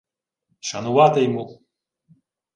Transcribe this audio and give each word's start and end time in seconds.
—Шанувати-йму. 0.67 1.61